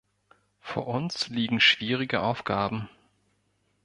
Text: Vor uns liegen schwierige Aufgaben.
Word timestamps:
Vor 0.61 0.87
uns 0.87 1.27
liegen 1.27 1.59
schwierige 1.59 2.21
Aufgaben. 2.21 2.89